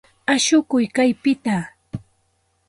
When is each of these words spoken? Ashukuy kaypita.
Ashukuy 0.33 0.85
kaypita. 0.95 1.57